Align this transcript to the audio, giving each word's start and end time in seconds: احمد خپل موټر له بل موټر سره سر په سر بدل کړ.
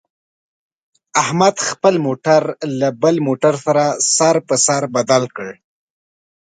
احمد 1.23 1.55
خپل 1.69 1.95
موټر 2.05 2.41
له 2.79 2.89
بل 3.01 3.15
موټر 3.27 3.53
سره 3.65 3.83
سر 4.15 4.35
په 4.47 4.55
سر 4.65 4.81
بدل 4.95 5.23
کړ. 5.35 5.49